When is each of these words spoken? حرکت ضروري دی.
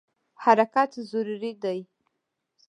حرکت 0.43 0.91
ضروري 1.11 1.51
دی. 1.61 1.79